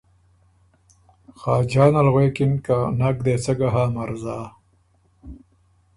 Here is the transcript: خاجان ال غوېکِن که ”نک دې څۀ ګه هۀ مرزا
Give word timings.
خاجان 1.39 1.93
ال 2.01 2.07
غوېکِن 2.13 2.51
که 2.65 2.77
”نک 2.99 3.17
دې 3.25 3.35
څۀ 3.43 3.53
ګه 3.59 3.67
هۀ 3.73 3.83
مرزا 3.95 4.39